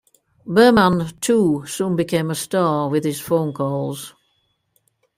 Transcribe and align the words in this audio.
Berman, 0.47 1.09
too, 1.19 1.63
soon 1.67 1.95
became 1.95 2.31
a 2.31 2.33
star 2.33 2.89
with 2.89 3.03
his 3.05 3.21
phone 3.21 3.53
calls. 3.53 4.15